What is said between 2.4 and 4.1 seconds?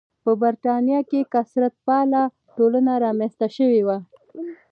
ټولنه رامنځته شوې وه.